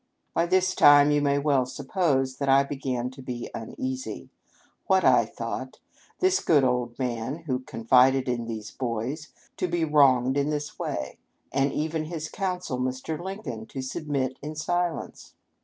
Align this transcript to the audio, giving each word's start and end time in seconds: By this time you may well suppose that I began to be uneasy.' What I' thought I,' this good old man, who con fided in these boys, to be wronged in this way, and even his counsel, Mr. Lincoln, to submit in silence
By 0.33 0.47
this 0.47 0.73
time 0.73 1.11
you 1.11 1.21
may 1.21 1.37
well 1.37 1.67
suppose 1.67 2.37
that 2.37 2.49
I 2.49 2.63
began 2.63 3.11
to 3.11 3.21
be 3.21 3.51
uneasy.' 3.53 4.31
What 4.87 5.05
I' 5.05 5.25
thought 5.27 5.77
I,' 5.77 5.95
this 6.21 6.39
good 6.39 6.63
old 6.63 6.97
man, 6.97 7.43
who 7.43 7.59
con 7.59 7.85
fided 7.85 8.27
in 8.27 8.47
these 8.47 8.71
boys, 8.71 9.27
to 9.57 9.67
be 9.67 9.85
wronged 9.85 10.37
in 10.37 10.49
this 10.49 10.79
way, 10.79 11.19
and 11.51 11.71
even 11.71 12.05
his 12.05 12.29
counsel, 12.29 12.79
Mr. 12.79 13.19
Lincoln, 13.23 13.67
to 13.67 13.83
submit 13.83 14.39
in 14.41 14.55
silence 14.55 15.35